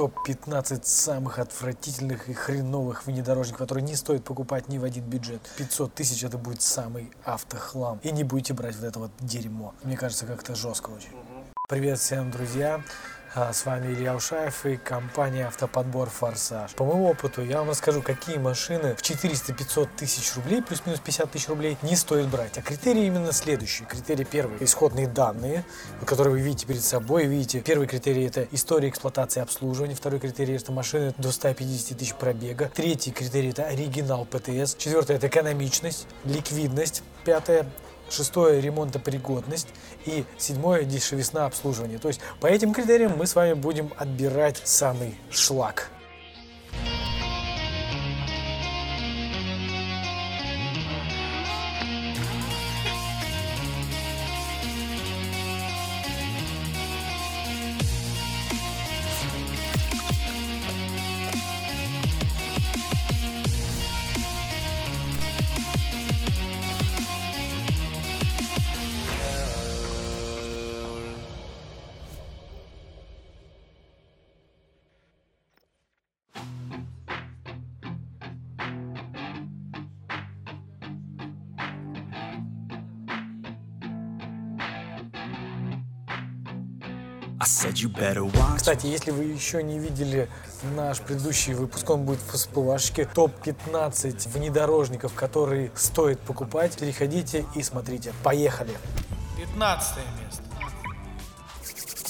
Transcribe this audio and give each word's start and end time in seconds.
Топ-15 0.00 0.80
самых 0.84 1.38
отвратительных 1.38 2.30
и 2.30 2.32
хреновых 2.32 3.04
внедорожников, 3.04 3.58
которые 3.58 3.84
не 3.84 3.96
стоит 3.96 4.24
покупать 4.24 4.66
ни 4.68 4.78
в 4.78 4.84
один 4.84 5.04
бюджет. 5.04 5.42
500 5.58 5.92
тысяч 5.92 6.24
это 6.24 6.38
будет 6.38 6.62
самый 6.62 7.10
автохлам. 7.22 8.00
И 8.02 8.10
не 8.10 8.24
будете 8.24 8.54
брать 8.54 8.76
вот 8.76 8.84
это 8.86 8.98
вот 8.98 9.10
дерьмо. 9.20 9.74
Мне 9.82 9.98
кажется, 9.98 10.24
как-то 10.24 10.54
жестко 10.54 10.88
очень. 10.88 11.10
Привет 11.68 11.98
всем, 11.98 12.30
друзья! 12.30 12.82
А, 13.32 13.52
С 13.52 13.64
вами 13.64 13.94
Илья 13.94 14.16
Ушаев 14.16 14.66
и 14.66 14.76
компания 14.76 15.46
Автоподбор 15.46 16.10
Форсаж. 16.10 16.72
По 16.72 16.84
моему 16.84 17.10
опыту 17.10 17.44
я 17.44 17.58
вам 17.58 17.70
расскажу, 17.70 18.02
какие 18.02 18.38
машины 18.38 18.96
в 18.96 19.02
400-500 19.02 19.88
тысяч 19.96 20.34
рублей, 20.34 20.60
плюс-минус 20.60 20.98
50 20.98 21.30
тысяч 21.30 21.48
рублей, 21.48 21.78
не 21.82 21.94
стоит 21.94 22.26
брать. 22.26 22.58
А 22.58 22.62
критерии 22.62 23.06
именно 23.06 23.30
следующие. 23.30 23.86
Критерий 23.86 24.24
первый– 24.24 24.56
исходные 24.60 25.06
данные, 25.06 25.64
которые 26.04 26.32
вы 26.32 26.40
видите 26.40 26.66
перед 26.66 26.82
собой. 26.82 27.26
Видите, 27.26 27.60
первый 27.60 27.86
критерий– 27.86 28.24
это 28.26 28.48
история 28.50 28.88
эксплуатации 28.88 29.38
и 29.38 29.42
обслуживания. 29.44 29.94
Второй 29.94 30.18
критерий– 30.18 30.54
это 30.56 30.72
машины 30.72 31.14
до 31.16 31.30
150 31.30 31.98
тысяч 31.98 32.14
пробега. 32.14 32.68
Третий 32.74 33.12
критерий– 33.12 33.50
это 33.50 33.62
оригинал 33.66 34.24
ПТС. 34.24 34.74
Четвертое– 34.74 35.16
это 35.18 35.28
экономичность, 35.28 36.08
ликвидность. 36.24 37.04
Пятое 37.24 37.64
шестое 38.10 38.60
ремонтопригодность 38.60 39.68
и 40.06 40.24
седьмое 40.38 40.84
дешевизна 40.84 41.46
обслуживания. 41.46 41.98
То 41.98 42.08
есть 42.08 42.20
по 42.40 42.46
этим 42.46 42.72
критериям 42.72 43.16
мы 43.16 43.26
с 43.26 43.34
вами 43.34 43.54
будем 43.54 43.92
отбирать 43.96 44.60
самый 44.64 45.14
шлак. 45.30 45.90
Кстати, 88.56 88.86
если 88.86 89.10
вы 89.10 89.24
еще 89.24 89.62
не 89.62 89.78
видели 89.78 90.28
наш 90.76 91.00
предыдущий 91.00 91.54
выпуск, 91.54 91.88
он 91.88 92.04
будет 92.04 92.20
в 92.20 92.32
всплывашке. 92.32 93.06
Топ-15 93.06 94.28
внедорожников, 94.28 95.14
которые 95.14 95.70
стоит 95.74 96.20
покупать. 96.20 96.76
Переходите 96.78 97.46
и 97.54 97.62
смотрите. 97.62 98.12
Поехали! 98.22 98.76
15 99.38 99.96
место. 100.22 100.49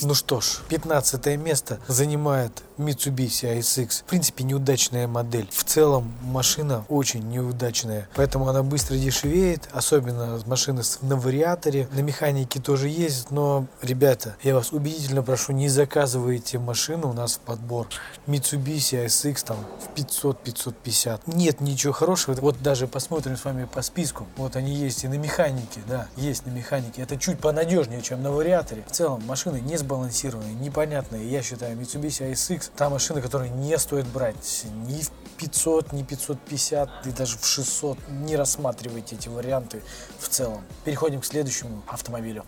Ну 0.02 0.14
что 0.14 0.40
ж, 0.40 0.60
15 0.68 1.26
место 1.36 1.78
занимает 1.86 2.62
Mitsubishi 2.78 3.58
ASX. 3.58 4.00
В 4.00 4.04
принципе, 4.04 4.44
неудачная 4.44 5.06
модель. 5.06 5.46
В 5.52 5.62
целом, 5.64 6.10
машина 6.22 6.86
очень 6.88 7.28
неудачная. 7.28 8.08
Поэтому 8.14 8.48
она 8.48 8.62
быстро 8.62 8.96
дешевеет, 8.96 9.68
особенно 9.72 10.40
машины 10.46 10.82
на 11.02 11.16
вариаторе. 11.16 11.86
На 11.92 12.00
механике 12.00 12.60
тоже 12.60 12.88
есть, 12.88 13.30
но, 13.30 13.66
ребята, 13.82 14.36
я 14.42 14.54
вас 14.54 14.72
убедительно 14.72 15.22
прошу, 15.22 15.52
не 15.52 15.68
заказывайте 15.68 16.58
машину 16.58 17.10
у 17.10 17.12
нас 17.12 17.34
в 17.34 17.40
подбор. 17.40 17.86
Mitsubishi 18.26 19.04
ASX 19.04 19.44
там 19.44 19.58
в 19.84 19.98
500-550. 19.98 21.22
Нет 21.26 21.60
ничего 21.60 21.92
хорошего. 21.92 22.34
Вот 22.40 22.62
даже 22.62 22.86
посмотрим 22.86 23.36
с 23.36 23.44
вами 23.44 23.68
по 23.70 23.82
списку. 23.82 24.26
Вот 24.38 24.56
они 24.56 24.74
есть 24.74 25.04
и 25.04 25.08
на 25.08 25.18
механике, 25.18 25.82
да, 25.86 26.06
есть 26.16 26.46
на 26.46 26.50
механике. 26.50 27.02
Это 27.02 27.18
чуть 27.18 27.38
понадежнее, 27.38 28.00
чем 28.00 28.22
на 28.22 28.32
вариаторе. 28.32 28.82
В 28.88 28.92
целом, 28.92 29.22
машины 29.26 29.60
не 29.60 29.76
сбалансированные, 29.90 30.54
непонятные. 30.54 31.28
Я 31.28 31.42
считаю, 31.42 31.76
Mitsubishi 31.76 32.30
ASX 32.30 32.70
та 32.76 32.88
машина, 32.88 33.20
которую 33.20 33.52
не 33.52 33.76
стоит 33.76 34.06
брать 34.06 34.66
ни 34.86 35.02
в 35.02 35.10
500, 35.36 35.92
ни 35.92 36.04
550, 36.04 37.06
и 37.06 37.10
даже 37.10 37.36
в 37.36 37.44
600. 37.44 37.98
Не 38.08 38.36
рассматривайте 38.36 39.16
эти 39.16 39.28
варианты 39.28 39.82
в 40.20 40.28
целом. 40.28 40.62
Переходим 40.84 41.20
к 41.20 41.24
следующему 41.24 41.82
автомобилю. 41.88 42.44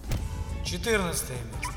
14 0.65 1.31
место. 1.31 1.73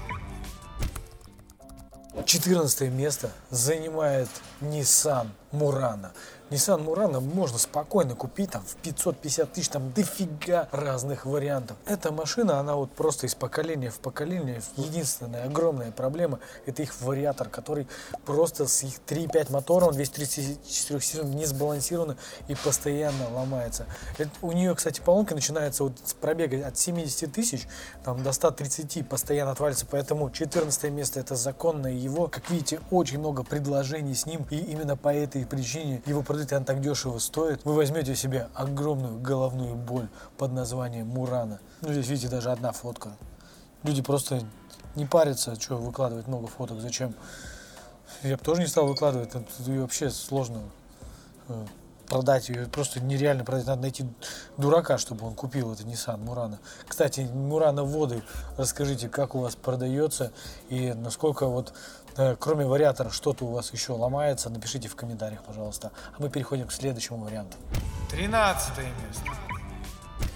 14 2.25 2.91
место 2.91 3.31
занимает 3.49 4.29
Nissan 4.61 5.29
Murano. 5.55 6.11
Nissan 6.51 6.85
Murano 6.85 7.21
можно 7.21 7.57
спокойно 7.57 8.13
купить 8.13 8.51
там 8.51 8.61
в 8.61 8.75
550 8.75 9.51
тысяч, 9.51 9.69
там 9.69 9.91
дофига 9.93 10.69
разных 10.71 11.25
вариантов. 11.25 11.75
Эта 11.87 12.11
машина, 12.11 12.59
она 12.59 12.75
вот 12.75 12.91
просто 12.91 13.25
из 13.25 13.33
поколения 13.33 13.89
в 13.89 13.97
поколение. 13.97 14.61
Единственная 14.77 15.45
огромная 15.45 15.91
проблема– 15.91 16.39
это 16.67 16.83
их 16.83 17.01
вариатор, 17.01 17.49
который 17.49 17.87
просто 18.25 18.67
с 18.67 18.83
их 18.83 18.99
3.5 19.07 19.51
мотором, 19.51 19.93
234 19.93 21.01
сил 21.01 21.23
не 21.23 21.45
сбалансирован 21.47 22.15
и 22.47 22.53
постоянно 22.53 23.27
ломается. 23.33 23.87
Это, 24.19 24.29
у 24.43 24.51
нее, 24.51 24.75
кстати, 24.75 25.01
поломка 25.01 25.33
начинается 25.33 25.83
вот 25.83 25.93
с 26.03 26.13
пробега 26.13 26.67
от 26.67 26.77
70 26.77 27.33
тысяч 27.33 27.67
там, 28.03 28.21
до 28.21 28.31
130 28.31 29.09
постоянно 29.09 29.51
отвалится, 29.51 29.87
поэтому 29.89 30.29
14 30.29 30.91
место– 30.91 31.19
это 31.21 31.35
законное 31.35 31.93
его. 31.93 32.27
Как 32.27 32.51
видите, 32.51 32.81
очень 32.91 33.17
много 33.17 33.43
предложений 33.43 34.13
с 34.13 34.25
ним, 34.27 34.45
и 34.51 34.57
именно 34.57 34.95
по 34.95 35.11
этой 35.11 35.44
причине 35.45 36.01
его 36.05 36.21
продают, 36.21 36.51
и 36.51 36.55
он 36.55 36.65
так 36.65 36.81
дешево 36.81 37.19
стоит. 37.19 37.63
Вы 37.65 37.73
возьмете 37.73 38.15
себе 38.15 38.49
огромную 38.53 39.19
головную 39.19 39.75
боль 39.75 40.07
под 40.37 40.51
названием 40.51 41.07
Мурана. 41.07 41.59
Ну, 41.81 41.91
здесь, 41.91 42.07
видите, 42.07 42.29
даже 42.29 42.51
одна 42.51 42.71
фотка. 42.71 43.11
Люди 43.83 44.01
просто 44.01 44.41
не 44.95 45.05
парятся, 45.05 45.59
что 45.59 45.77
выкладывать 45.77 46.27
много 46.27 46.47
фоток, 46.47 46.79
зачем? 46.81 47.15
Я 48.23 48.37
бы 48.37 48.43
тоже 48.43 48.61
не 48.61 48.67
стал 48.67 48.87
выкладывать, 48.87 49.29
это 49.29 49.43
вообще 49.67 50.09
сложно 50.09 50.61
э, 51.49 51.65
продать 52.07 52.49
ее, 52.49 52.65
просто 52.67 52.99
нереально 52.99 53.43
продать. 53.43 53.67
Надо 53.67 53.81
найти 53.81 54.05
дурака, 54.57 54.97
чтобы 54.97 55.27
он 55.27 55.35
купил 55.35 55.73
это 55.73 55.83
Nissan 55.83 56.17
Мурана. 56.17 56.59
Кстати, 56.87 57.21
Мурана 57.21 57.83
воды, 57.83 58.23
расскажите, 58.57 59.09
как 59.09 59.35
у 59.35 59.39
вас 59.39 59.55
продается 59.55 60.31
и 60.69 60.93
насколько 60.93 61.47
вот 61.47 61.73
кроме 62.39 62.65
вариатора 62.65 63.09
что-то 63.09 63.45
у 63.45 63.51
вас 63.51 63.73
еще 63.73 63.93
ломается, 63.93 64.49
напишите 64.49 64.87
в 64.87 64.95
комментариях, 64.95 65.43
пожалуйста. 65.43 65.91
А 66.17 66.21
мы 66.21 66.29
переходим 66.29 66.67
к 66.67 66.71
следующему 66.71 67.23
варианту. 67.23 67.57
13 68.11 68.77
место. 68.77 69.31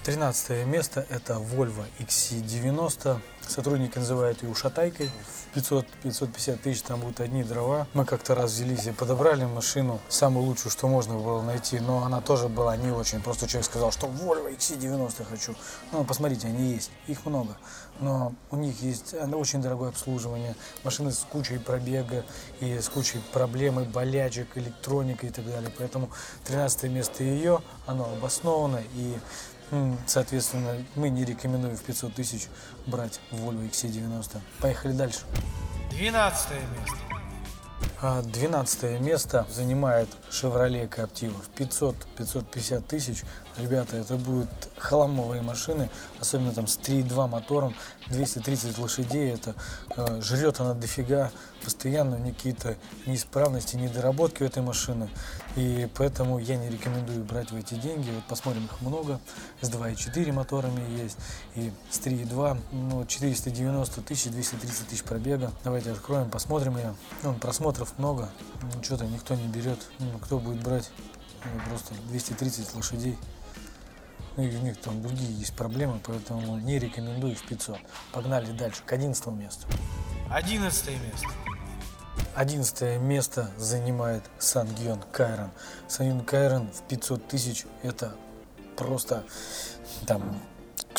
13 0.04 0.66
место 0.66 1.06
это 1.08 1.34
Volvo 1.34 1.84
XC90. 1.98 3.18
Сотрудники 3.50 3.98
называют 3.98 4.44
ее 4.44 4.50
ушатайкой. 4.50 5.10
В 5.52 5.56
500-550 5.56 6.56
тысяч 6.58 6.82
там 6.82 7.00
будут 7.00 7.18
одни 7.18 7.42
дрова. 7.42 7.88
Мы 7.94 8.04
как-то 8.04 8.36
раз 8.36 8.52
взялись 8.52 8.86
и 8.86 8.92
подобрали 8.92 9.44
машину, 9.44 10.00
самую 10.08 10.46
лучшую, 10.46 10.70
что 10.70 10.86
можно 10.86 11.18
было 11.18 11.42
найти, 11.42 11.80
но 11.80 12.04
она 12.04 12.20
тоже 12.20 12.46
была 12.46 12.76
не 12.76 12.92
очень. 12.92 13.20
Просто 13.20 13.48
человек 13.48 13.66
сказал, 13.66 13.90
что 13.90 14.06
Volvo 14.06 14.56
XC90 14.56 15.24
хочу. 15.28 15.56
Ну, 15.90 16.04
посмотрите, 16.04 16.46
они 16.46 16.74
есть, 16.74 16.92
их 17.08 17.26
много. 17.26 17.56
Но 17.98 18.34
у 18.52 18.56
них 18.56 18.80
есть 18.82 19.14
э, 19.14 19.26
очень 19.26 19.60
дорогое 19.60 19.88
обслуживание, 19.88 20.54
машины 20.84 21.10
с 21.10 21.26
кучей 21.28 21.58
пробега 21.58 22.24
и 22.60 22.78
с 22.78 22.88
кучей 22.88 23.18
проблем 23.32 23.80
и 23.80 23.84
болячек, 23.84 24.56
электроника 24.56 25.26
и 25.26 25.30
так 25.30 25.44
далее. 25.44 25.72
Поэтому 25.76 26.10
13 26.44 26.84
место 26.84 27.24
ее, 27.24 27.60
оно 27.86 28.04
обосновано 28.04 28.80
и 28.94 29.18
Соответственно, 30.06 30.84
мы 30.96 31.10
не 31.10 31.24
рекомендуем 31.24 31.76
в 31.76 31.82
500 31.82 32.14
тысяч 32.14 32.48
брать 32.86 33.20
Volvo 33.30 33.68
XC90. 33.70 34.38
Поехали 34.60 34.92
дальше. 34.92 35.20
12 35.90 36.50
место. 36.50 36.96
А 38.02 38.22
12 38.22 39.00
место 39.00 39.46
занимает 39.50 40.08
Chevrolet 40.30 40.88
Captiva 40.88 41.34
в 41.34 41.50
500-550 41.58 42.82
тысяч. 42.82 43.22
Ребята, 43.58 43.98
это 43.98 44.16
будут 44.16 44.48
хламовые 44.78 45.42
машины, 45.42 45.90
особенно 46.18 46.52
там 46.52 46.66
с 46.66 46.78
3.2 46.78 47.28
мотором, 47.28 47.74
230 48.08 48.78
лошадей. 48.78 49.34
Это 49.34 49.54
э, 49.96 50.20
жрет 50.22 50.60
она 50.60 50.72
дофига, 50.72 51.30
постоянно 51.64 52.18
какие-то 52.30 52.76
неисправности, 53.06 53.76
недоработки 53.76 54.42
у 54.42 54.46
этой 54.46 54.62
машины. 54.62 55.08
И 55.56 55.88
поэтому 55.94 56.38
я 56.38 56.56
не 56.56 56.68
рекомендую 56.70 57.24
брать 57.24 57.50
в 57.50 57.56
эти 57.56 57.74
деньги. 57.74 58.10
Вот 58.10 58.24
посмотрим, 58.24 58.66
их 58.66 58.80
много. 58.80 59.20
С 59.60 59.70
2.4 59.70 60.32
моторами 60.32 60.82
есть 61.02 61.16
и 61.54 61.72
с 61.90 61.98
3.2. 61.98 62.60
Ну, 62.72 63.04
490 63.06 64.02
тысяч, 64.02 64.30
230 64.30 64.88
тысяч 64.88 65.02
пробега. 65.02 65.52
Давайте 65.64 65.92
откроем, 65.92 66.30
посмотрим 66.30 66.76
ее. 66.76 66.94
Ну, 67.22 67.34
просмотров 67.34 67.98
много, 67.98 68.30
ну, 68.62 68.82
что-то 68.82 69.06
никто 69.06 69.34
не 69.34 69.48
берет. 69.48 69.78
Ну, 69.98 70.18
кто 70.18 70.38
будет 70.38 70.62
брать? 70.62 70.90
Ну, 71.44 71.60
просто 71.68 71.94
230 72.08 72.74
лошадей. 72.74 73.18
Ну, 74.36 74.44
и 74.44 74.56
у 74.56 74.60
них 74.60 74.76
там 74.80 75.02
другие 75.02 75.32
есть 75.32 75.54
проблемы, 75.54 76.00
поэтому 76.06 76.56
не 76.58 76.78
рекомендую 76.78 77.34
в 77.34 77.42
500. 77.42 77.78
Погнали 78.12 78.52
дальше, 78.52 78.82
к 78.84 78.92
11 78.92 79.26
месту. 79.28 79.66
11 80.30 80.88
место. 80.88 81.28
Одиннадцатое 82.34 82.98
место 82.98 83.50
занимает 83.58 84.22
Сангьон 84.38 85.02
Кайрон. 85.12 85.50
Сангьон 85.88 86.24
Кайрон 86.24 86.68
в 86.72 86.82
500 86.82 87.26
тысяч 87.26 87.66
это 87.82 88.14
просто 88.76 89.24
там 90.06 90.22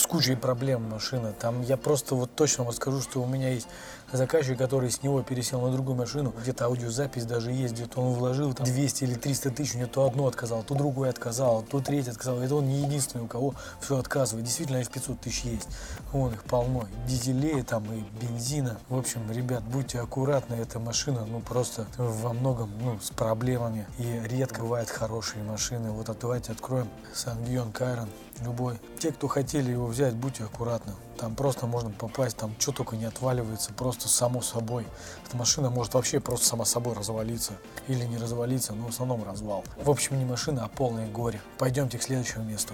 с 0.01 0.07
кучей 0.07 0.35
проблем 0.35 0.89
машина. 0.89 1.31
Там 1.31 1.61
я 1.61 1.77
просто 1.77 2.15
вот 2.15 2.35
точно 2.35 2.63
вот 2.63 2.75
скажу, 2.75 3.01
что 3.01 3.21
у 3.21 3.27
меня 3.27 3.49
есть 3.49 3.67
заказчик, 4.11 4.57
который 4.57 4.89
с 4.89 5.03
него 5.03 5.21
пересел 5.21 5.61
на 5.61 5.71
другую 5.71 5.95
машину, 5.95 6.33
где-то 6.41 6.65
аудиозапись 6.65 7.25
даже 7.25 7.51
есть, 7.51 7.75
где-то 7.75 8.01
он 8.01 8.13
вложил 8.13 8.53
там 8.53 8.65
200 8.65 9.03
или 9.03 9.13
300 9.13 9.51
тысяч, 9.51 9.75
у 9.75 9.77
него 9.77 9.89
то 9.89 10.05
одно 10.05 10.27
отказал, 10.27 10.63
то 10.63 10.75
другое 10.75 11.09
отказал, 11.09 11.61
то 11.61 11.79
третье 11.79 12.11
отказал. 12.11 12.39
Это 12.39 12.55
он 12.55 12.67
не 12.67 12.81
единственный, 12.81 13.23
у 13.23 13.27
кого 13.27 13.53
все 13.79 13.97
отказывает. 13.97 14.45
Действительно, 14.45 14.77
их 14.77 14.89
500 14.89 15.21
тысяч 15.21 15.43
есть. 15.43 15.67
Вон 16.11 16.33
их 16.33 16.43
полно. 16.43 16.87
Дизелей 17.07 17.61
там 17.61 17.85
и 17.93 18.03
бензина. 18.19 18.79
В 18.89 18.97
общем, 18.97 19.31
ребят, 19.31 19.63
будьте 19.63 19.99
аккуратны, 19.99 20.55
эта 20.55 20.79
машина, 20.79 21.25
ну, 21.25 21.39
просто 21.39 21.85
во 21.97 22.33
многом, 22.33 22.71
ну, 22.81 22.99
с 22.99 23.11
проблемами. 23.11 23.85
И 23.97 24.21
редко 24.25 24.61
бывают 24.61 24.89
хорошие 24.89 25.43
машины. 25.43 25.91
Вот 25.91 26.09
давайте 26.19 26.51
откроем 26.51 26.89
Сангьон 27.13 27.71
Кайрон, 27.71 28.09
любой. 28.41 28.79
Те, 28.99 29.11
кто 29.11 29.27
хотели 29.27 29.71
его 29.71 29.87
взять, 29.87 30.15
будьте 30.15 30.43
аккуратны. 30.43 30.93
Там 31.17 31.35
просто 31.35 31.67
можно 31.67 31.89
попасть, 31.91 32.37
там 32.37 32.55
что 32.59 32.71
только 32.71 32.95
не 32.95 33.05
отваливается, 33.05 33.73
просто 33.73 34.07
само 34.07 34.41
собой. 34.41 34.85
Эта 35.25 35.37
машина 35.37 35.69
может 35.69 35.93
вообще 35.93 36.19
просто 36.19 36.47
сама 36.47 36.65
собой 36.65 36.95
развалиться. 36.95 37.53
Или 37.87 38.05
не 38.05 38.17
развалиться, 38.17 38.73
но 38.73 38.87
в 38.87 38.89
основном 38.89 39.23
развал. 39.23 39.63
В 39.83 39.89
общем, 39.89 40.17
не 40.17 40.25
машина, 40.25 40.65
а 40.65 40.67
полное 40.67 41.07
горе. 41.07 41.41
Пойдемте 41.57 41.97
к 41.97 42.03
следующему 42.03 42.43
месту. 42.43 42.73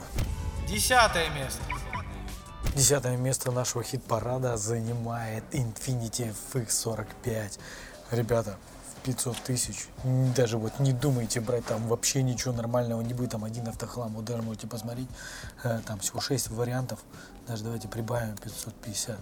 Десятое 0.68 1.30
место. 1.30 1.62
Десятое 2.76 3.18
место 3.18 3.52
нашего 3.52 3.84
хит-парада 3.84 4.58
занимает 4.58 5.44
Infiniti 5.52 6.34
FX45. 6.54 7.60
Ребята, 8.12 8.58
500 9.08 9.38
тысяч. 9.38 9.88
Даже 10.36 10.58
вот 10.58 10.80
не 10.80 10.92
думайте 10.92 11.40
брать 11.40 11.66
там 11.66 11.88
вообще 11.88 12.24
ничего 12.24 12.54
нормального 12.54 13.02
не 13.02 13.14
будет. 13.14 13.32
Там 13.32 13.46
один 13.46 13.66
автохлам, 13.70 14.14
вот 14.14 14.26
даже 14.26 14.42
можете 14.42 14.68
посмотреть. 14.68 15.08
Э, 15.64 15.80
там 15.86 16.00
всего 16.00 16.20
6 16.20 16.50
вариантов. 16.50 17.00
Даже 17.48 17.64
давайте 17.64 17.88
прибавим 17.88 18.36
550. 18.36 19.18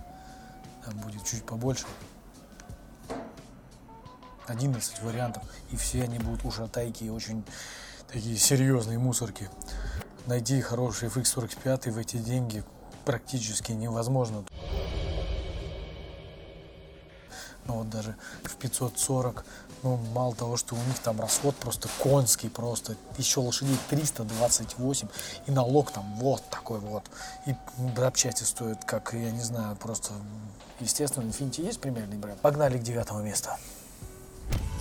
Там 0.85 0.97
будет 0.97 1.23
чуть 1.23 1.45
побольше. 1.45 1.85
11 4.47 5.03
вариантов. 5.03 5.43
И 5.71 5.75
все 5.75 6.03
они 6.03 6.17
будут 6.17 6.45
ушатайки 6.45 7.03
и 7.03 7.09
очень 7.11 7.43
такие 8.11 8.37
серьезные 8.37 8.97
мусорки. 8.97 9.49
Найти 10.25 10.61
хороший 10.61 11.09
FX45 11.09 11.91
в 11.91 11.97
эти 11.99 12.17
деньги 12.17 12.63
практически 13.05 13.71
невозможно. 13.73 14.45
Ну 17.65 17.75
вот 17.75 17.89
даже 17.89 18.15
в 18.43 18.55
540 18.55 19.45
ну, 19.85 19.97
мало 20.13 20.33
того, 20.33 20.57
что 20.57 20.73
у 20.73 20.79
них 20.79 20.97
там 20.99 21.21
расход 21.21 21.55
просто 21.55 21.87
конский, 21.99 22.49
просто 22.49 22.95
еще 23.17 23.39
лошадей 23.39 23.77
328, 23.89 25.07
и 25.45 25.51
налог 25.51 25.91
там 25.91 26.15
вот 26.15 26.41
такой 26.49 26.79
вот. 26.79 27.03
И 27.45 27.55
запчасти 27.95 28.43
стоят, 28.43 28.83
как, 28.83 29.13
я 29.13 29.29
не 29.29 29.43
знаю, 29.43 29.75
просто, 29.75 30.13
естественно, 30.79 31.23
Infiniti 31.25 31.63
есть 31.63 31.79
премиальный 31.79 32.17
бренд. 32.17 32.39
Погнали 32.41 32.79
к 32.79 32.81
девятому 32.81 33.21
месту. 33.21 33.51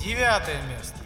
Девятое 0.03 0.63
место. 0.69 0.97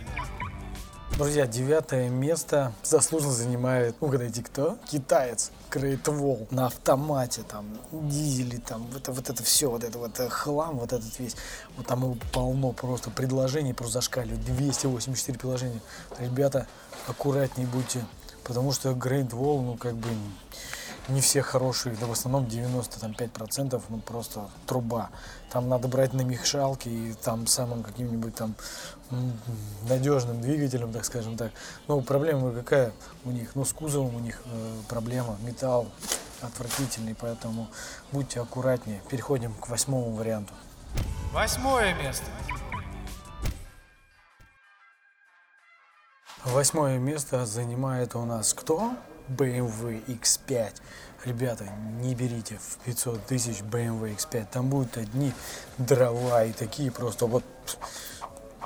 Друзья, 1.17 1.49
девятое 1.49 2.09
место 2.09 2.73
заслуженно 2.85 3.33
занимает, 3.33 3.97
угадайте 3.99 4.45
кто? 4.45 4.79
Китаец. 4.89 5.51
Wall 5.71 6.47
на 6.51 6.67
автомате, 6.67 7.43
там, 7.49 7.67
дизели, 7.93 8.57
там, 8.59 8.89
это, 8.97 9.13
вот 9.13 9.29
это 9.29 9.43
все, 9.43 9.71
вот 9.71 9.85
это 9.85 9.99
вот 9.99 10.19
э, 10.21 10.29
хлам, 10.29 10.79
вот 10.79 10.93
этот 10.93 11.19
весь, 11.19 11.37
вот 11.77 11.87
там 11.87 12.03
его 12.03 12.17
полно 12.33 12.73
просто 12.73 13.11
предложений, 13.11 13.75
просто 13.75 13.95
зашкаливают, 13.95 14.45
284 14.45 15.39
приложения. 15.39 15.81
Ребята, 16.19 16.67
аккуратнее 17.07 17.67
будьте, 17.67 18.05
потому 18.45 18.73
что 18.73 18.91
Great 18.91 19.31
Wall, 19.31 19.63
ну, 19.63 19.77
как 19.77 19.95
бы, 19.95 20.09
не 21.09 21.21
все 21.21 21.43
хорошие, 21.43 21.97
да 21.97 22.07
в 22.07 22.13
основном 22.13 22.45
95% 22.45 23.83
ну 23.89 23.99
просто 23.99 24.49
труба. 24.67 25.11
Там 25.51 25.69
надо 25.69 25.89
брать 25.89 26.13
на 26.13 26.23
мехшалке 26.23 26.91
и 26.91 27.15
там 27.15 27.47
самым 27.47 27.83
каким-нибудь 27.83 28.35
там 28.35 28.55
надежным 29.89 30.41
двигателем, 30.41 30.93
так 30.93 31.05
скажем 31.05 31.37
так. 31.37 31.53
Но 31.87 32.01
проблема 32.01 32.53
какая 32.53 32.93
у 33.25 33.31
них? 33.31 33.55
Ну, 33.55 33.65
с 33.65 33.73
кузовом 33.73 34.17
у 34.17 34.21
них 34.21 34.43
э, 34.45 34.75
проблема, 34.89 35.37
металл 35.43 35.89
отвратительный, 36.43 37.15
поэтому 37.15 37.69
будьте 38.13 38.41
аккуратнее. 38.41 39.01
Переходим 39.11 39.55
к 39.55 39.69
восьмому 39.69 40.13
варианту. 40.13 40.53
Восьмое 41.33 41.95
место. 41.95 42.27
Восьмое 46.45 46.99
место 46.99 47.47
занимает 47.47 48.15
у 48.15 48.25
нас 48.25 48.55
кто? 48.55 48.93
BMW 49.29 50.03
X5. 50.07 50.73
Ребята, 51.25 51.65
не 52.01 52.15
берите 52.15 52.57
в 52.57 52.85
500 52.85 53.27
тысяч 53.27 53.61
BMW 53.61 54.17
X5. 54.17 54.47
Там 54.53 54.69
будут 54.69 54.97
одни 54.97 55.33
дрова 55.79 56.45
и 56.45 56.53
такие 56.53 56.91
просто 56.91 57.27
вот 57.27 57.45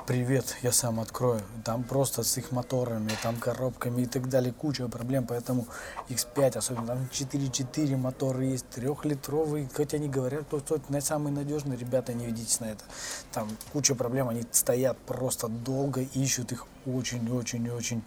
привет, 0.05 0.57
я 0.61 0.71
сам 0.71 0.99
открою. 0.99 1.41
Там 1.63 1.83
просто 1.83 2.23
с 2.23 2.37
их 2.37 2.51
моторами, 2.51 3.11
там 3.21 3.37
коробками 3.37 4.01
и 4.01 4.05
так 4.05 4.29
далее, 4.29 4.53
куча 4.53 4.87
проблем, 4.87 5.25
поэтому 5.27 5.67
X5, 6.09 6.57
особенно. 6.57 6.87
Там 6.87 7.09
4.4 7.11 7.95
моторы 7.95 8.45
есть, 8.45 8.67
трехлитровый, 8.69 9.69
хотя 9.73 9.97
они 9.97 10.09
говорят, 10.09 10.45
что 10.47 10.75
это 10.75 11.01
самый 11.01 11.31
надежный, 11.31 11.77
ребята, 11.77 12.13
не 12.13 12.25
ведитесь 12.25 12.59
на 12.59 12.65
это. 12.65 12.83
Там 13.31 13.49
куча 13.71 13.95
проблем, 13.95 14.29
они 14.29 14.43
стоят 14.51 14.97
просто 14.99 15.47
долго, 15.47 16.01
ищут 16.01 16.51
их 16.51 16.67
очень-очень-очень, 16.85 18.03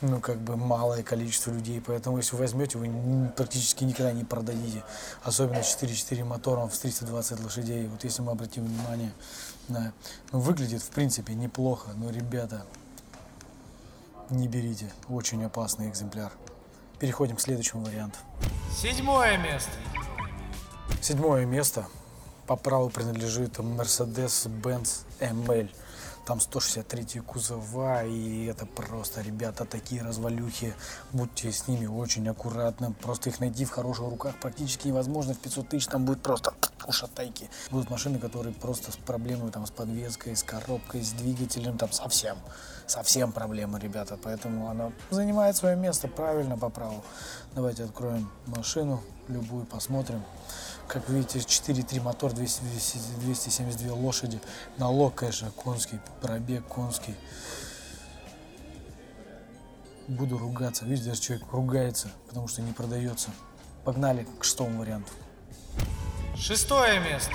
ну, 0.00 0.20
как 0.20 0.38
бы 0.38 0.56
малое 0.56 1.04
количество 1.04 1.52
людей, 1.52 1.80
поэтому 1.84 2.16
если 2.16 2.34
вы 2.34 2.40
возьмете, 2.40 2.76
вы 2.76 3.30
практически 3.36 3.84
никогда 3.84 4.10
не 4.12 4.24
продадите, 4.24 4.82
особенно 5.22 5.58
4.4 5.58 6.24
мотором 6.24 6.68
в 6.68 6.76
320 6.76 7.44
лошадей, 7.44 7.86
вот 7.86 8.02
если 8.02 8.22
мы 8.22 8.32
обратим 8.32 8.64
внимание, 8.64 9.12
да. 9.68 9.92
Ну, 10.32 10.40
выглядит, 10.40 10.82
в 10.82 10.90
принципе, 10.90 11.34
неплохо, 11.34 11.90
но, 11.96 12.10
ребята, 12.10 12.64
не 14.30 14.48
берите. 14.48 14.92
Очень 15.08 15.44
опасный 15.44 15.88
экземпляр. 15.88 16.32
Переходим 16.98 17.36
к 17.36 17.40
следующему 17.40 17.84
варианту. 17.84 18.18
Седьмое 18.74 19.36
место. 19.38 19.70
Седьмое 21.00 21.44
место 21.44 21.86
по 22.46 22.56
праву 22.56 22.90
принадлежит 22.90 23.58
Mercedes-Benz 23.58 25.04
ML. 25.20 25.70
Там 26.26 26.40
163 26.40 27.20
кузова, 27.20 28.04
и 28.04 28.46
это 28.46 28.66
просто, 28.66 29.20
ребята, 29.20 29.64
такие 29.64 30.02
развалюхи. 30.02 30.74
Будьте 31.12 31.52
с 31.52 31.68
ними 31.68 31.86
очень 31.86 32.28
аккуратны. 32.28 32.92
Просто 32.94 33.30
их 33.30 33.38
найти 33.38 33.64
в 33.64 33.70
хороших 33.70 34.08
руках 34.08 34.34
практически 34.40 34.88
невозможно. 34.88 35.34
В 35.34 35.38
500 35.38 35.68
тысяч 35.68 35.86
там 35.86 36.04
будет 36.04 36.22
просто 36.22 36.52
ушатайки. 36.84 37.48
Будут 37.70 37.90
машины, 37.90 38.18
которые 38.18 38.52
просто 38.52 38.90
с 38.90 38.96
проблемами 38.96 39.50
там, 39.50 39.66
с 39.66 39.70
подвеской, 39.70 40.34
с 40.34 40.42
коробкой, 40.42 41.04
с 41.04 41.12
двигателем, 41.12 41.78
там 41.78 41.92
совсем, 41.92 42.36
совсем 42.88 43.30
проблемы, 43.30 43.78
ребята. 43.78 44.18
Поэтому 44.20 44.68
она 44.68 44.90
занимает 45.10 45.56
свое 45.56 45.76
место 45.76 46.08
правильно 46.08 46.58
по 46.58 46.70
праву. 46.70 47.04
Давайте 47.54 47.84
откроем 47.84 48.28
машину, 48.46 49.00
любую 49.28 49.64
посмотрим. 49.64 50.24
Как 50.88 51.08
видите, 51.08 51.40
4.3 51.40 52.00
мотор, 52.00 52.32
200, 52.32 52.62
272 53.20 53.94
лошади. 53.94 54.40
Налог, 54.78 55.14
конечно, 55.16 55.50
конский, 55.50 55.98
пробег 56.20 56.64
конский. 56.66 57.14
Буду 60.06 60.38
ругаться. 60.38 60.84
Видите, 60.84 61.10
даже 61.10 61.20
человек 61.20 61.46
ругается, 61.50 62.08
потому 62.28 62.46
что 62.46 62.62
не 62.62 62.72
продается. 62.72 63.30
Погнали 63.84 64.26
к 64.38 64.44
шестому 64.44 64.78
варианту. 64.78 65.10
Шестое 66.36 67.00
место. 67.00 67.32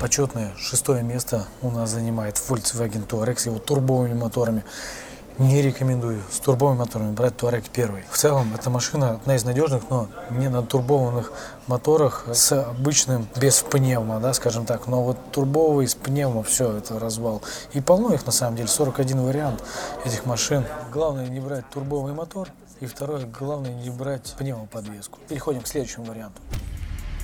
Почетное 0.00 0.54
шестое 0.56 1.02
место 1.02 1.46
у 1.62 1.70
нас 1.70 1.90
занимает 1.90 2.36
Volkswagen 2.36 3.06
Touareg 3.06 3.38
с 3.38 3.46
его 3.46 3.58
турбовыми 3.58 4.14
моторами. 4.14 4.64
Не 5.38 5.60
рекомендую 5.60 6.22
с 6.30 6.38
турбовыми 6.38 6.78
моторами 6.78 7.12
брать 7.12 7.34
Touareg 7.34 7.68
первый. 7.70 8.04
В 8.10 8.16
целом, 8.16 8.54
эта 8.54 8.70
машина 8.70 9.10
одна 9.10 9.36
из 9.36 9.44
надежных, 9.44 9.82
но 9.90 10.08
не 10.30 10.48
на 10.48 10.62
турбованных 10.62 11.30
моторах 11.66 12.24
с 12.32 12.52
обычным, 12.52 13.28
без 13.36 13.60
пневмо, 13.60 14.18
да, 14.18 14.32
скажем 14.32 14.64
так. 14.64 14.86
Но 14.86 15.02
вот 15.02 15.18
турбовый 15.32 15.88
с 15.88 15.94
пневмо, 15.94 16.42
все, 16.42 16.78
это 16.78 16.98
развал. 16.98 17.42
И 17.74 17.82
полно 17.82 18.14
их 18.14 18.24
на 18.24 18.32
самом 18.32 18.56
деле, 18.56 18.68
41 18.68 19.26
вариант 19.26 19.62
этих 20.06 20.24
машин. 20.24 20.64
Главное 20.90 21.28
не 21.28 21.40
брать 21.40 21.68
турбовый 21.68 22.14
мотор. 22.14 22.48
И 22.80 22.86
второе, 22.86 23.26
главное 23.26 23.74
не 23.74 23.90
брать 23.90 24.34
пневмоподвеску. 24.38 25.18
Переходим 25.28 25.60
к 25.60 25.66
следующему 25.66 26.06
варианту. 26.06 26.40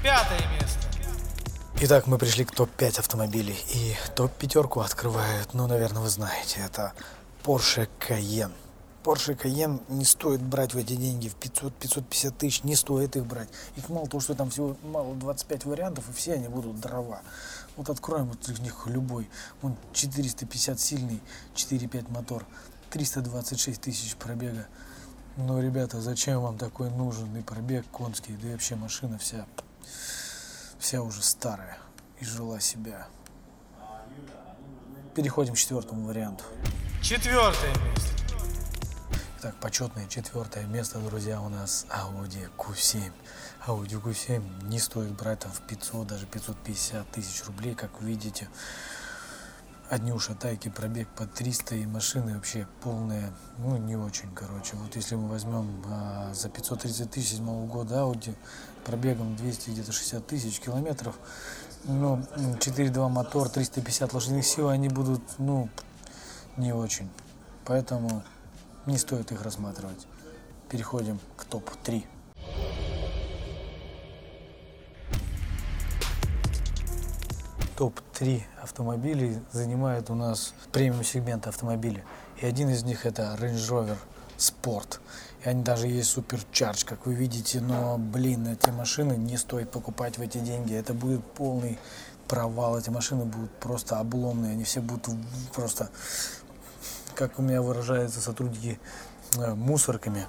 Пятое 0.02 0.40
место. 0.60 0.80
Итак, 1.80 2.06
мы 2.06 2.18
пришли 2.18 2.44
к 2.44 2.52
топ-5 2.52 3.00
автомобилей. 3.00 3.58
И 3.74 3.96
топ-пятерку 4.14 4.80
открывает, 4.80 5.54
ну, 5.54 5.66
наверное, 5.66 6.02
вы 6.02 6.08
знаете, 6.10 6.60
это 6.64 6.92
Porsche 7.42 7.88
Cayenne. 7.98 8.54
Porsche 9.02 9.34
Cayenne 9.34 9.80
не 9.88 10.04
стоит 10.04 10.40
брать 10.40 10.74
в 10.74 10.78
эти 10.78 10.94
деньги, 10.94 11.26
в 11.26 11.36
500-550 11.36 12.30
тысяч, 12.38 12.62
не 12.62 12.76
стоит 12.76 13.16
их 13.16 13.26
брать. 13.26 13.48
Их 13.74 13.88
мало 13.88 14.06
того, 14.06 14.20
что 14.20 14.36
там 14.36 14.50
всего 14.50 14.76
мало 14.84 15.16
25 15.16 15.64
вариантов, 15.64 16.08
и 16.08 16.12
все 16.12 16.34
они 16.34 16.46
будут 16.46 16.78
дрова. 16.78 17.20
Вот 17.76 17.90
откроем 17.90 18.26
вот 18.26 18.48
из 18.48 18.60
них 18.60 18.86
любой. 18.86 19.28
Он 19.60 19.76
450 19.92 20.78
сильный, 20.78 21.20
4.5 21.56 22.12
мотор, 22.12 22.46
326 22.90 23.80
тысяч 23.80 24.14
пробега. 24.14 24.68
Но, 25.36 25.60
ребята, 25.60 26.00
зачем 26.00 26.42
вам 26.42 26.58
такой 26.58 26.90
нужен 26.90 27.36
и 27.36 27.42
пробег 27.42 27.84
конский, 27.90 28.36
да 28.40 28.50
и 28.50 28.52
вообще 28.52 28.76
машина 28.76 29.18
вся, 29.18 29.46
вся 30.78 31.02
уже 31.02 31.22
старая 31.22 31.78
и 32.20 32.24
жила 32.24 32.60
себя. 32.60 33.08
Переходим 35.16 35.54
к 35.54 35.58
четвертому 35.58 36.06
варианту. 36.06 36.44
Четвертое 37.02 37.68
место. 37.68 38.12
Так, 39.40 39.56
почетное 39.56 40.06
четвертое 40.06 40.64
место, 40.66 41.00
друзья, 41.00 41.40
у 41.40 41.48
нас 41.48 41.84
Audi 41.90 42.48
Q7. 42.56 43.10
Audi 43.66 44.00
Q7 44.00 44.68
не 44.68 44.78
стоит 44.78 45.10
брать 45.10 45.40
там 45.40 45.50
в 45.50 45.62
500, 45.62 46.06
даже 46.06 46.26
550 46.26 47.10
тысяч 47.10 47.44
рублей, 47.44 47.74
как 47.74 48.00
видите. 48.00 48.48
Одни 49.90 50.12
уж 50.12 50.30
атаки, 50.30 50.68
пробег 50.68 51.08
по 51.08 51.26
300 51.26 51.74
и 51.74 51.86
машины 51.86 52.36
вообще 52.36 52.68
полные, 52.84 53.32
ну 53.58 53.76
не 53.78 53.96
очень, 53.96 54.32
короче. 54.32 54.76
Вот 54.76 54.94
если 54.94 55.16
мы 55.16 55.28
возьмем 55.28 55.82
а, 55.88 56.32
за 56.32 56.48
530 56.50 57.10
тысяч 57.10 57.30
седьмого 57.30 57.66
года 57.66 57.96
Audi 57.96 58.36
пробегом 58.84 59.34
200 59.34 59.70
где-то 59.70 59.90
60 59.90 60.24
тысяч 60.24 60.60
километров, 60.60 61.16
ну 61.82 62.18
4.2 62.36 63.08
мотор, 63.08 63.48
350 63.48 64.12
лошадиных 64.14 64.46
сил, 64.46 64.68
они 64.68 64.88
будут, 64.88 65.20
ну, 65.38 65.68
не 66.56 66.72
очень. 66.72 67.08
Поэтому 67.64 68.22
не 68.86 68.98
стоит 68.98 69.32
их 69.32 69.42
рассматривать. 69.42 70.06
Переходим 70.68 71.18
к 71.36 71.44
топ-3. 71.44 72.04
Топ-3 77.76 78.42
автомобилей 78.62 79.38
занимает 79.52 80.10
у 80.10 80.14
нас 80.14 80.54
премиум 80.72 81.04
сегмент 81.04 81.46
автомобиля. 81.46 82.04
И 82.40 82.46
один 82.46 82.68
из 82.68 82.84
них 82.84 83.06
это 83.06 83.36
Range 83.40 83.68
Rover 83.68 83.96
Sport. 84.38 84.98
И 85.44 85.48
они 85.48 85.62
даже 85.62 85.88
есть 85.88 86.16
Supercharge, 86.16 86.84
как 86.84 87.06
вы 87.06 87.14
видите, 87.14 87.60
но, 87.60 87.98
блин, 87.98 88.46
эти 88.46 88.70
машины 88.70 89.14
не 89.14 89.36
стоит 89.36 89.70
покупать 89.70 90.18
в 90.18 90.22
эти 90.22 90.38
деньги. 90.38 90.74
Это 90.74 90.94
будет 90.94 91.24
полный 91.24 91.78
провал. 92.28 92.78
Эти 92.78 92.90
машины 92.90 93.24
будут 93.24 93.50
просто 93.58 93.98
обломные. 93.98 94.52
Они 94.52 94.64
все 94.64 94.80
будут 94.80 95.16
просто 95.54 95.90
как 97.28 97.38
у 97.38 97.42
меня 97.42 97.62
выражаются 97.62 98.20
сотрудники, 98.20 98.80
э, 99.36 99.54
мусорками. 99.54 100.26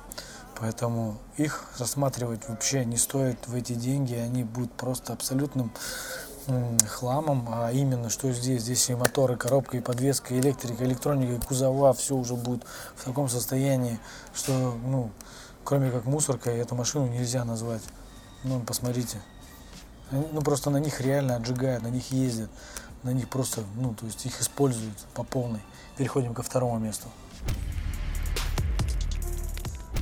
Поэтому 0.59 1.17
их 1.37 1.63
рассматривать 1.79 2.47
вообще 2.47 2.85
не 2.85 2.97
стоит 2.97 3.47
в 3.47 3.55
эти 3.55 3.73
деньги. 3.73 4.13
Они 4.13 4.43
будут 4.43 4.71
просто 4.73 5.13
абсолютным 5.13 5.71
хламом, 6.87 7.47
а 7.49 7.71
именно 7.71 8.09
что 8.09 8.31
здесь, 8.33 8.63
здесь 8.63 8.89
и 8.89 8.95
моторы, 8.95 9.37
коробка, 9.37 9.77
и 9.77 9.79
подвеска, 9.79 10.35
и 10.35 10.39
электрика, 10.39 10.83
электроника, 10.83 11.33
и 11.33 11.39
кузова, 11.39 11.93
все 11.93 12.15
уже 12.15 12.35
будет 12.35 12.63
в 12.95 13.05
таком 13.05 13.29
состоянии, 13.29 13.97
что, 14.33 14.51
ну, 14.85 15.09
кроме 15.63 15.89
как 15.89 16.03
мусорка, 16.03 16.51
эту 16.51 16.75
машину 16.75 17.07
нельзя 17.07 17.45
назвать. 17.45 17.83
Ну, 18.43 18.59
посмотрите. 18.59 19.21
Ну, 20.11 20.41
просто 20.41 20.69
на 20.69 20.77
них 20.77 20.99
реально 20.99 21.37
отжигают, 21.37 21.81
на 21.81 21.87
них 21.87 22.11
ездят, 22.11 22.49
на 23.03 23.11
них 23.11 23.29
просто, 23.29 23.63
ну, 23.75 23.93
то 23.93 24.05
есть 24.05 24.25
их 24.25 24.39
используют 24.41 24.97
по 25.13 25.23
полной. 25.23 25.61
Переходим 25.97 26.33
ко 26.33 26.41
второму 26.41 26.79
месту. 26.79 27.07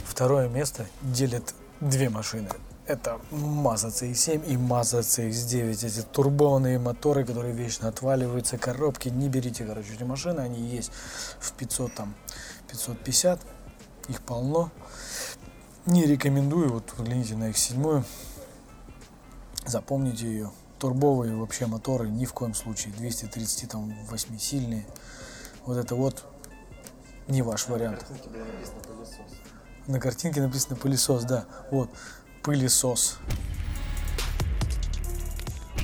Второе 0.05 0.47
место 0.49 0.85
делят 1.01 1.53
две 1.79 2.09
машины. 2.09 2.49
Это 2.85 3.19
Mazda 3.31 3.89
CX-7 3.89 4.45
и 4.45 4.55
Mazda 4.55 4.99
CX-9. 4.99 5.85
Эти 5.85 6.01
турбованные 6.01 6.77
моторы, 6.77 7.23
которые 7.23 7.53
вечно 7.53 7.87
отваливаются, 7.87 8.57
коробки. 8.57 9.09
Не 9.09 9.29
берите, 9.29 9.65
короче, 9.65 9.93
эти 9.93 10.03
машины. 10.03 10.41
Они 10.41 10.59
есть 10.59 10.91
в 11.39 11.53
500, 11.53 11.93
там, 11.95 12.15
550. 12.69 13.39
Их 14.09 14.21
полно. 14.21 14.71
Не 15.85 16.05
рекомендую. 16.05 16.73
Вот 16.73 16.91
взгляните 16.97 17.35
на 17.35 17.49
X7. 17.49 18.03
Запомните 19.65 20.25
ее. 20.25 20.51
Турбовые 20.81 21.35
вообще 21.35 21.67
моторы 21.67 22.09
ни 22.09 22.25
в 22.25 22.33
коем 22.33 22.55
случае. 22.55 22.91
238 22.97 24.37
сильные. 24.39 24.83
Вот 25.63 25.77
это 25.77 25.93
вот 25.93 26.25
не 27.27 27.43
ваш 27.43 27.67
вариант. 27.67 28.03
На 29.85 29.99
картинке 29.99 30.41
написано 30.41 30.75
пылесос, 30.75 31.23
да. 31.25 31.45
Вот, 31.69 31.91
пылесос. 32.41 33.19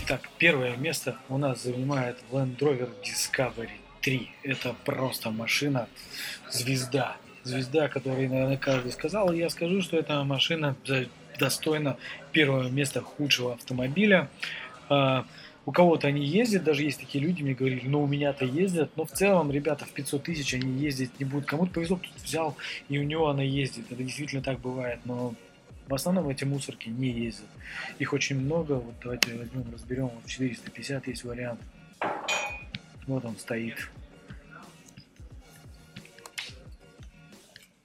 Так, 0.08 0.22
первое 0.40 0.76
место 0.78 1.16
у 1.30 1.38
нас 1.38 1.62
занимает 1.62 2.18
Land 2.32 2.58
Rover 2.58 2.90
Discovery 3.04 3.70
3. 4.02 4.32
Это 4.42 4.76
просто 4.84 5.30
машина, 5.30 5.88
звезда. 6.50 7.18
Звезда, 7.44 7.88
которой, 7.88 8.28
наверное, 8.28 8.58
каждый 8.58 8.92
сказал. 8.92 9.32
Я 9.32 9.52
скажу, 9.52 9.84
что 9.84 9.96
эта 9.96 10.24
машина 10.24 10.76
достойна 11.40 11.98
первого 12.32 12.68
места 12.70 13.02
худшего 13.02 13.54
автомобиля. 13.54 14.28
А, 14.90 15.26
у 15.66 15.72
кого-то 15.72 16.08
они 16.08 16.26
ездят, 16.26 16.64
даже 16.64 16.84
есть 16.84 17.00
такие 17.00 17.24
люди, 17.24 17.44
мне 17.44 17.54
говорили, 17.54 17.88
ну 17.88 18.02
у 18.02 18.08
меня-то 18.08 18.46
ездят, 18.46 18.90
но 18.96 19.06
в 19.06 19.12
целом, 19.12 19.52
ребята, 19.52 19.86
в 19.86 19.92
500 19.92 20.24
тысяч 20.24 20.54
они 20.54 20.72
ездить 20.82 21.20
не 21.20 21.26
будут. 21.26 21.46
Кому-то 21.46 21.74
повезло, 21.74 21.98
кто-то 21.98 22.24
взял, 22.24 22.56
и 22.88 22.98
у 22.98 23.04
него 23.04 23.28
она 23.28 23.44
ездит. 23.44 23.92
Это 23.92 24.02
действительно 24.02 24.42
так 24.42 24.60
бывает, 24.60 25.00
но 25.04 25.36
в 25.88 25.94
основном 25.94 26.30
эти 26.30 26.44
мусорки 26.44 26.90
не 26.90 27.10
ездят. 27.10 27.48
Их 28.00 28.14
очень 28.14 28.40
много, 28.40 28.74
вот 28.74 28.96
давайте 29.02 29.36
возьмем, 29.36 29.66
разберем, 29.74 30.08
вот 30.08 30.26
450 30.26 31.08
есть 31.08 31.24
вариант. 31.24 31.60
Вот 33.06 33.24
он 33.26 33.38
стоит. 33.38 33.90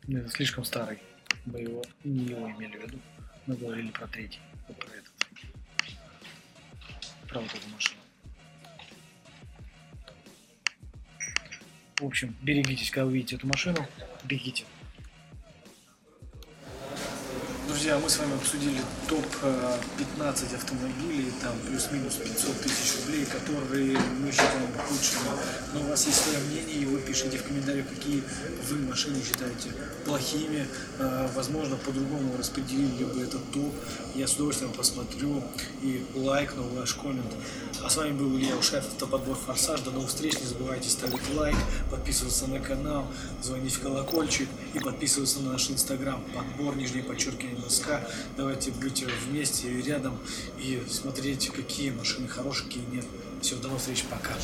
Это 0.09 0.29
слишком 0.29 0.65
старый. 0.65 0.99
Мы 1.47 1.61
его, 1.61 1.83
не 2.05 2.25
его 2.25 2.51
имели 2.51 2.77
в 2.77 2.83
виду. 2.83 2.99
Мы 3.47 3.57
говорили 3.57 3.89
про 3.91 4.07
третий, 4.07 4.41
про 7.33 7.41
вот 7.41 7.55
эту 7.55 7.69
машину. 7.69 8.01
В 11.99 12.05
общем, 12.05 12.37
берегитесь, 12.43 12.91
когда 12.91 13.07
увидите 13.07 13.37
эту 13.37 13.47
машину, 13.47 13.87
бегите 14.25 14.65
друзья, 17.83 17.99
мы 17.99 18.09
с 18.09 18.19
вами 18.19 18.37
обсудили 18.37 18.81
топ-15 19.09 20.55
автомобилей, 20.55 21.33
там 21.43 21.53
плюс-минус 21.67 22.15
500 22.15 22.61
тысяч 22.61 22.95
рублей, 23.01 23.27
которые 23.27 23.99
мы 24.21 24.31
считаем 24.31 24.71
худшими. 24.87 25.31
Но 25.75 25.81
у 25.81 25.85
вас 25.89 26.07
есть 26.07 26.23
свое 26.23 26.39
мнение, 26.39 26.83
и 26.83 26.85
вы 26.85 27.01
пишите 27.01 27.39
в 27.39 27.43
комментариях, 27.43 27.89
какие 27.89 28.23
вы 28.69 28.77
машины 28.87 29.17
считаете 29.21 29.73
плохими. 30.05 30.69
А, 31.01 31.29
возможно, 31.35 31.75
по-другому 31.75 32.37
распределили 32.39 33.03
бы 33.03 33.21
этот 33.21 33.51
топ. 33.51 33.75
Я 34.15 34.29
с 34.29 34.35
удовольствием 34.35 34.73
посмотрю 34.73 35.43
и 35.83 36.07
лайкну 36.15 36.63
ваш 36.77 36.95
коммент. 36.95 37.35
А 37.83 37.91
с 37.91 37.97
вами 37.97 38.13
был 38.13 38.39
Илья 38.39 38.57
Ушаев, 38.57 38.85
автоподбор 38.85 39.37
«Форсаж». 39.37 39.81
До 39.81 39.91
новых 39.91 40.11
встреч. 40.11 40.39
Не 40.39 40.47
забывайте 40.47 40.89
ставить 40.89 41.35
лайк, 41.35 41.57
подписываться 41.91 42.47
на 42.47 42.61
канал, 42.61 43.09
звонить 43.43 43.75
в 43.75 43.81
колокольчик 43.81 44.49
и 44.73 44.79
подписываться 44.79 45.41
на 45.41 45.53
наш 45.53 45.69
инстаграм. 45.69 46.23
Подбор, 46.33 46.77
нижнее 46.77 47.03
подчеркивание 47.03 47.59
МСК. 47.73 48.01
Давайте 48.37 48.71
быть 48.71 49.03
вместе 49.03 49.69
и 49.69 49.83
рядом 49.83 50.19
и 50.59 50.83
смотреть, 50.89 51.49
какие 51.49 51.91
машины 51.91 52.29
хорошие, 52.29 52.67
какие 52.67 52.85
нет. 52.93 53.07
Все, 53.41 53.57
до 53.57 53.69
новых 53.69 53.81
встреч, 53.81 54.05
пока. 54.11 54.35